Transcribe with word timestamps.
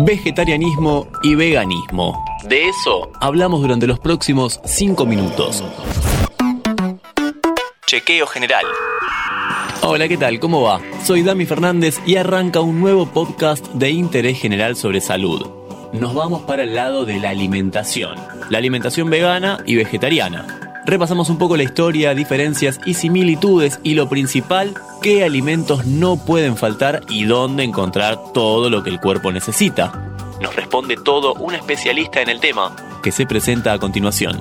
vegetarianismo 0.00 1.06
y 1.22 1.34
veganismo. 1.34 2.24
De 2.44 2.68
eso 2.68 3.10
hablamos 3.20 3.60
durante 3.60 3.86
los 3.86 3.98
próximos 3.98 4.60
5 4.64 5.06
minutos. 5.06 5.62
Chequeo 7.86 8.26
general. 8.26 8.64
Hola, 9.82 10.08
¿qué 10.08 10.16
tal? 10.16 10.40
¿Cómo 10.40 10.62
va? 10.62 10.80
Soy 11.04 11.22
Dami 11.22 11.44
Fernández 11.44 12.00
y 12.06 12.16
arranca 12.16 12.60
un 12.60 12.80
nuevo 12.80 13.06
podcast 13.06 13.66
de 13.74 13.90
interés 13.90 14.40
general 14.40 14.76
sobre 14.76 15.00
salud. 15.00 15.46
Nos 15.92 16.14
vamos 16.14 16.42
para 16.42 16.62
el 16.62 16.74
lado 16.74 17.04
de 17.04 17.20
la 17.20 17.30
alimentación. 17.30 18.16
La 18.48 18.58
alimentación 18.58 19.10
vegana 19.10 19.58
y 19.66 19.76
vegetariana. 19.76 20.71
Repasamos 20.84 21.30
un 21.30 21.38
poco 21.38 21.56
la 21.56 21.62
historia, 21.62 22.14
diferencias 22.14 22.80
y 22.84 22.94
similitudes 22.94 23.78
y 23.84 23.94
lo 23.94 24.08
principal, 24.08 24.74
qué 25.00 25.24
alimentos 25.24 25.86
no 25.86 26.16
pueden 26.16 26.56
faltar 26.56 27.02
y 27.08 27.24
dónde 27.24 27.62
encontrar 27.62 28.18
todo 28.32 28.68
lo 28.68 28.82
que 28.82 28.90
el 28.90 29.00
cuerpo 29.00 29.30
necesita. 29.30 29.92
Nos 30.40 30.56
responde 30.56 30.96
todo 30.96 31.34
un 31.34 31.54
especialista 31.54 32.20
en 32.20 32.30
el 32.30 32.40
tema, 32.40 32.74
que 33.02 33.12
se 33.12 33.26
presenta 33.26 33.72
a 33.72 33.78
continuación. 33.78 34.40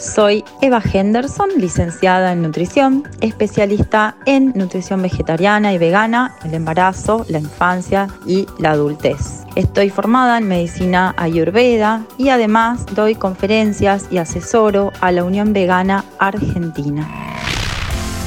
Soy 0.00 0.44
Eva 0.60 0.82
Henderson, 0.82 1.48
licenciada 1.56 2.32
en 2.32 2.42
nutrición, 2.42 3.04
especialista 3.20 4.16
en 4.26 4.52
nutrición 4.54 5.00
vegetariana 5.02 5.72
y 5.72 5.78
vegana, 5.78 6.36
el 6.44 6.54
embarazo, 6.54 7.24
la 7.28 7.38
infancia 7.38 8.08
y 8.26 8.46
la 8.58 8.72
adultez. 8.72 9.44
Estoy 9.54 9.90
formada 9.90 10.38
en 10.38 10.48
medicina 10.48 11.14
ayurveda 11.16 12.04
y 12.18 12.28
además 12.28 12.84
doy 12.94 13.14
conferencias 13.14 14.06
y 14.10 14.18
asesoro 14.18 14.92
a 15.00 15.12
la 15.12 15.24
Unión 15.24 15.52
Vegana 15.52 16.04
Argentina. 16.18 17.08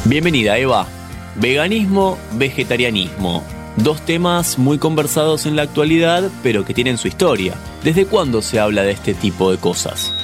Bienvenida 0.06 0.58
Eva. 0.58 0.88
Veganismo, 1.36 2.18
vegetarianismo. 2.34 3.44
Dos 3.78 4.02
temas 4.02 4.58
muy 4.58 4.78
conversados 4.78 5.46
en 5.46 5.56
la 5.56 5.62
actualidad, 5.62 6.30
pero 6.44 6.66
que 6.66 6.74
tienen 6.74 6.98
su 6.98 7.08
historia. 7.08 7.54
¿Desde 7.84 8.06
cuándo 8.06 8.42
se 8.42 8.60
habla 8.60 8.82
de 8.82 8.92
este 8.92 9.14
tipo 9.14 9.52
de 9.52 9.58
cosas? 9.58 10.19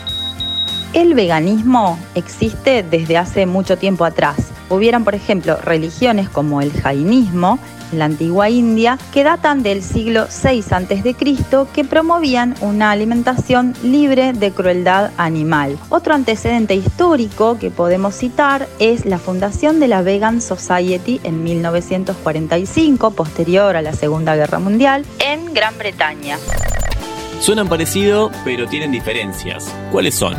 El 0.95 1.13
veganismo 1.13 1.99
existe 2.15 2.81
desde 2.81 3.17
hace 3.17 3.45
mucho 3.45 3.77
tiempo 3.77 4.05
atrás. 4.05 4.37
Hubieran, 4.69 5.03
por 5.03 5.13
ejemplo, 5.13 5.57
religiones 5.57 6.29
como 6.29 6.61
el 6.61 6.71
jainismo 6.71 7.59
en 7.91 7.99
la 7.99 8.05
antigua 8.05 8.49
India 8.49 8.97
que 9.13 9.25
datan 9.25 9.61
del 9.61 9.83
siglo 9.83 10.27
VI 10.41 10.63
a.C. 10.71 11.15
que 11.73 11.83
promovían 11.83 12.55
una 12.61 12.91
alimentación 12.91 13.73
libre 13.83 14.31
de 14.31 14.51
crueldad 14.51 15.11
animal. 15.17 15.77
Otro 15.89 16.13
antecedente 16.13 16.75
histórico 16.75 17.59
que 17.59 17.71
podemos 17.71 18.15
citar 18.15 18.65
es 18.79 19.05
la 19.05 19.17
fundación 19.17 19.81
de 19.81 19.89
la 19.89 20.01
Vegan 20.01 20.39
Society 20.39 21.19
en 21.25 21.43
1945, 21.43 23.11
posterior 23.11 23.75
a 23.75 23.81
la 23.81 23.91
Segunda 23.91 24.37
Guerra 24.37 24.59
Mundial, 24.59 25.05
en 25.19 25.53
Gran 25.53 25.77
Bretaña. 25.77 26.37
Suenan 27.41 27.67
parecido, 27.67 28.31
pero 28.45 28.65
tienen 28.65 28.93
diferencias. 28.93 29.69
¿Cuáles 29.91 30.15
son? 30.15 30.35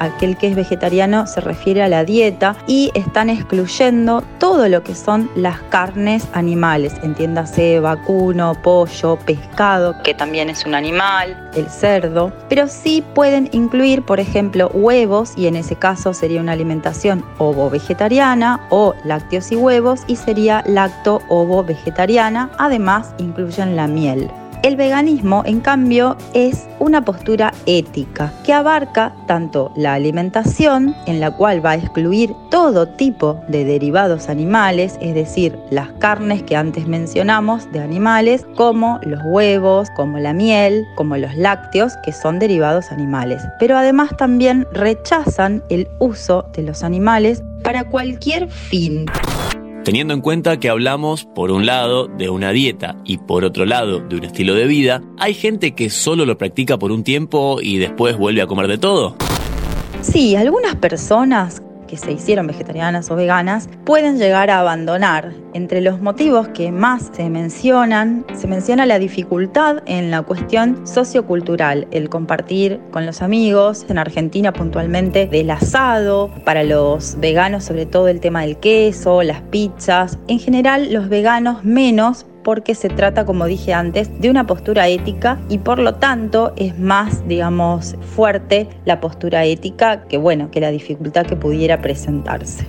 Aquel 0.00 0.36
que 0.36 0.48
es 0.48 0.56
vegetariano 0.56 1.26
se 1.26 1.40
refiere 1.40 1.82
a 1.82 1.88
la 1.88 2.04
dieta 2.04 2.56
y 2.66 2.90
están 2.94 3.30
excluyendo 3.30 4.22
todo 4.38 4.68
lo 4.68 4.82
que 4.82 4.94
son 4.94 5.30
las 5.34 5.60
carnes 5.70 6.26
animales, 6.32 6.94
entiéndase 7.02 7.80
vacuno, 7.80 8.54
pollo, 8.62 9.16
pescado, 9.24 9.94
que 10.02 10.14
también 10.14 10.50
es 10.50 10.64
un 10.64 10.74
animal, 10.74 11.50
el 11.54 11.68
cerdo, 11.68 12.32
pero 12.48 12.68
sí 12.68 13.04
pueden 13.14 13.48
incluir, 13.52 14.02
por 14.02 14.20
ejemplo, 14.20 14.68
huevos 14.72 15.32
y 15.36 15.46
en 15.46 15.56
ese 15.56 15.76
caso 15.76 16.14
sería 16.14 16.40
una 16.40 16.52
alimentación 16.52 17.24
ovo-vegetariana 17.38 18.66
o 18.70 18.94
lácteos 19.04 19.52
y 19.52 19.56
huevos 19.56 20.00
y 20.06 20.16
sería 20.16 20.62
lacto-ovo-vegetariana, 20.66 22.50
además 22.58 23.14
incluyen 23.18 23.76
la 23.76 23.86
miel. 23.86 24.30
El 24.62 24.74
veganismo, 24.74 25.44
en 25.46 25.60
cambio, 25.60 26.16
es 26.34 26.66
una 26.80 27.04
postura 27.04 27.54
ética 27.66 28.32
que 28.44 28.52
abarca 28.52 29.14
tanto 29.28 29.70
la 29.76 29.94
alimentación, 29.94 30.96
en 31.06 31.20
la 31.20 31.30
cual 31.30 31.64
va 31.64 31.70
a 31.70 31.76
excluir 31.76 32.34
todo 32.50 32.88
tipo 32.88 33.40
de 33.46 33.64
derivados 33.64 34.28
animales, 34.28 34.98
es 35.00 35.14
decir, 35.14 35.56
las 35.70 35.92
carnes 36.00 36.42
que 36.42 36.56
antes 36.56 36.88
mencionamos 36.88 37.70
de 37.70 37.78
animales, 37.78 38.46
como 38.56 38.98
los 39.04 39.20
huevos, 39.26 39.90
como 39.94 40.18
la 40.18 40.32
miel, 40.32 40.84
como 40.96 41.16
los 41.16 41.36
lácteos, 41.36 41.92
que 42.04 42.12
son 42.12 42.40
derivados 42.40 42.90
animales. 42.90 43.42
Pero 43.60 43.76
además 43.76 44.10
también 44.16 44.66
rechazan 44.72 45.62
el 45.68 45.88
uso 46.00 46.46
de 46.52 46.64
los 46.64 46.82
animales 46.82 47.44
para 47.62 47.84
cualquier 47.84 48.48
fin 48.48 49.06
teniendo 49.88 50.12
en 50.12 50.20
cuenta 50.20 50.60
que 50.60 50.68
hablamos, 50.68 51.24
por 51.24 51.50
un 51.50 51.64
lado, 51.64 52.08
de 52.08 52.28
una 52.28 52.50
dieta 52.50 52.98
y 53.06 53.16
por 53.16 53.42
otro 53.42 53.64
lado, 53.64 54.00
de 54.00 54.16
un 54.16 54.24
estilo 54.24 54.52
de 54.52 54.66
vida, 54.66 55.00
¿hay 55.16 55.32
gente 55.32 55.74
que 55.74 55.88
solo 55.88 56.26
lo 56.26 56.36
practica 56.36 56.78
por 56.78 56.92
un 56.92 57.02
tiempo 57.02 57.62
y 57.62 57.78
después 57.78 58.18
vuelve 58.18 58.42
a 58.42 58.46
comer 58.46 58.68
de 58.68 58.76
todo? 58.76 59.16
Sí, 60.02 60.36
algunas 60.36 60.76
personas 60.76 61.62
que 61.88 61.96
se 61.96 62.12
hicieron 62.12 62.46
vegetarianas 62.46 63.10
o 63.10 63.16
veganas 63.16 63.68
pueden 63.84 64.18
llegar 64.18 64.50
a 64.50 64.60
abandonar. 64.60 65.32
Entre 65.54 65.80
los 65.80 66.00
motivos 66.00 66.46
que 66.48 66.70
más 66.70 67.10
se 67.12 67.28
mencionan, 67.28 68.24
se 68.36 68.46
menciona 68.46 68.86
la 68.86 69.00
dificultad 69.00 69.82
en 69.86 70.12
la 70.12 70.22
cuestión 70.22 70.86
sociocultural, 70.86 71.88
el 71.90 72.08
compartir 72.08 72.80
con 72.92 73.06
los 73.06 73.22
amigos, 73.22 73.86
en 73.88 73.98
Argentina 73.98 74.52
puntualmente 74.52 75.26
del 75.26 75.50
asado, 75.50 76.30
para 76.44 76.62
los 76.62 77.18
veganos 77.18 77.64
sobre 77.64 77.86
todo 77.86 78.06
el 78.06 78.20
tema 78.20 78.42
del 78.42 78.58
queso, 78.58 79.22
las 79.22 79.40
pizzas, 79.42 80.18
en 80.28 80.38
general 80.38 80.92
los 80.92 81.08
veganos 81.08 81.64
menos 81.64 82.26
porque 82.42 82.74
se 82.74 82.88
trata, 82.88 83.24
como 83.24 83.46
dije 83.46 83.72
antes, 83.72 84.10
de 84.20 84.30
una 84.30 84.46
postura 84.46 84.88
ética 84.88 85.38
y 85.48 85.58
por 85.58 85.78
lo 85.78 85.94
tanto 85.94 86.52
es 86.56 86.78
más, 86.78 87.26
digamos, 87.28 87.96
fuerte 88.14 88.68
la 88.84 89.00
postura 89.00 89.44
ética 89.44 90.04
que, 90.08 90.18
bueno, 90.18 90.50
que 90.50 90.60
la 90.60 90.70
dificultad 90.70 91.26
que 91.26 91.36
pudiera 91.36 91.80
presentarse. 91.80 92.66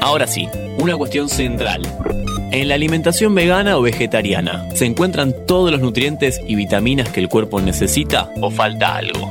Ahora 0.00 0.26
sí, 0.26 0.48
una 0.78 0.96
cuestión 0.96 1.28
central. 1.28 1.82
En 2.52 2.68
la 2.68 2.74
alimentación 2.74 3.34
vegana 3.34 3.76
o 3.78 3.82
vegetariana, 3.82 4.64
¿se 4.74 4.84
encuentran 4.84 5.34
todos 5.46 5.72
los 5.72 5.80
nutrientes 5.80 6.40
y 6.46 6.54
vitaminas 6.54 7.08
que 7.08 7.20
el 7.20 7.28
cuerpo 7.28 7.60
necesita 7.60 8.30
o 8.40 8.50
falta 8.50 8.96
algo? 8.96 9.30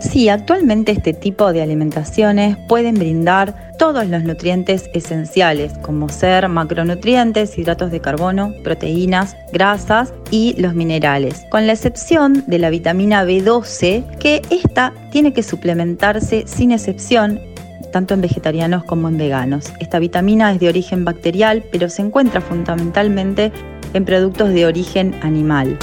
Sí, 0.00 0.28
actualmente 0.28 0.90
este 0.92 1.12
tipo 1.12 1.52
de 1.52 1.62
alimentaciones 1.62 2.56
pueden 2.66 2.94
brindar 2.94 3.67
todos 3.78 4.06
los 4.08 4.24
nutrientes 4.24 4.90
esenciales, 4.92 5.72
como 5.78 6.08
ser 6.08 6.48
macronutrientes, 6.48 7.56
hidratos 7.56 7.90
de 7.90 8.00
carbono, 8.00 8.52
proteínas, 8.64 9.36
grasas 9.52 10.12
y 10.30 10.60
los 10.60 10.74
minerales, 10.74 11.46
con 11.50 11.66
la 11.66 11.72
excepción 11.72 12.44
de 12.46 12.58
la 12.58 12.70
vitamina 12.70 13.24
B12, 13.24 14.18
que 14.18 14.42
esta 14.50 14.92
tiene 15.10 15.32
que 15.32 15.42
suplementarse 15.42 16.44
sin 16.46 16.72
excepción 16.72 17.40
tanto 17.92 18.12
en 18.12 18.20
vegetarianos 18.20 18.84
como 18.84 19.08
en 19.08 19.16
veganos. 19.16 19.72
Esta 19.80 19.98
vitamina 19.98 20.52
es 20.52 20.60
de 20.60 20.68
origen 20.68 21.06
bacterial, 21.06 21.64
pero 21.72 21.88
se 21.88 22.02
encuentra 22.02 22.42
fundamentalmente 22.42 23.50
en 23.94 24.04
productos 24.04 24.50
de 24.50 24.66
origen 24.66 25.14
animal. 25.22 25.78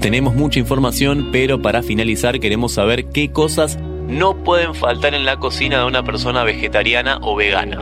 Tenemos 0.00 0.34
mucha 0.34 0.58
información, 0.58 1.28
pero 1.30 1.62
para 1.62 1.82
finalizar 1.84 2.40
queremos 2.40 2.72
saber 2.72 3.04
qué 3.04 3.30
cosas 3.30 3.78
no 4.12 4.34
pueden 4.34 4.74
faltar 4.74 5.14
en 5.14 5.24
la 5.24 5.38
cocina 5.38 5.78
de 5.78 5.86
una 5.86 6.02
persona 6.02 6.44
vegetariana 6.44 7.18
o 7.22 7.34
vegana. 7.34 7.80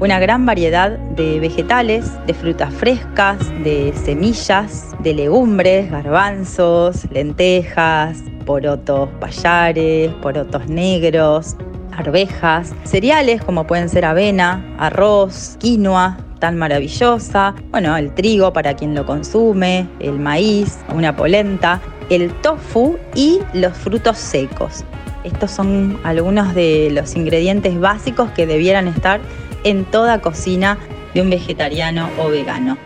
Una 0.00 0.18
gran 0.18 0.44
variedad 0.44 0.98
de 0.98 1.38
vegetales, 1.38 2.10
de 2.26 2.34
frutas 2.34 2.74
frescas, 2.74 3.38
de 3.62 3.92
semillas, 3.94 4.90
de 4.98 5.14
legumbres, 5.14 5.88
garbanzos, 5.92 7.08
lentejas, 7.12 8.18
porotos 8.44 9.08
payares, 9.20 10.12
porotos 10.14 10.66
negros, 10.66 11.56
arvejas, 11.92 12.74
cereales 12.82 13.44
como 13.44 13.64
pueden 13.64 13.88
ser 13.88 14.04
avena, 14.04 14.74
arroz, 14.76 15.56
quinoa, 15.60 16.16
tan 16.40 16.58
maravillosa, 16.58 17.54
bueno, 17.70 17.96
el 17.96 18.12
trigo 18.12 18.52
para 18.52 18.74
quien 18.74 18.96
lo 18.96 19.06
consume, 19.06 19.86
el 20.00 20.18
maíz, 20.18 20.80
una 20.92 21.14
polenta, 21.14 21.80
el 22.10 22.32
tofu 22.40 22.98
y 23.14 23.38
los 23.54 23.72
frutos 23.76 24.18
secos. 24.18 24.84
Estos 25.24 25.50
son 25.50 26.00
algunos 26.02 26.54
de 26.54 26.90
los 26.92 27.14
ingredientes 27.14 27.78
básicos 27.78 28.30
que 28.30 28.46
debieran 28.46 28.88
estar 28.88 29.20
en 29.64 29.84
toda 29.84 30.20
cocina 30.20 30.78
de 31.14 31.22
un 31.22 31.30
vegetariano 31.30 32.08
o 32.18 32.28
vegano. 32.28 32.76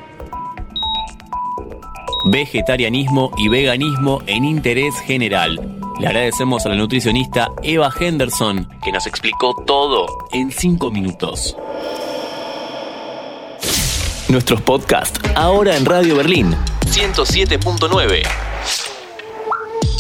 Vegetarianismo 2.26 3.30
y 3.38 3.48
veganismo 3.48 4.20
en 4.26 4.44
interés 4.44 4.98
general. 5.00 5.60
Le 5.98 6.08
agradecemos 6.08 6.66
a 6.66 6.70
la 6.70 6.74
nutricionista 6.74 7.52
Eva 7.62 7.90
Henderson 7.98 8.68
que 8.84 8.92
nos 8.92 9.06
explicó 9.06 9.54
todo 9.64 10.06
en 10.32 10.50
5 10.50 10.90
minutos. 10.90 11.56
Nuestros 14.28 14.60
podcasts 14.60 15.20
ahora 15.36 15.76
en 15.76 15.84
Radio 15.86 16.16
Berlín 16.16 16.54
107.9 16.86 18.22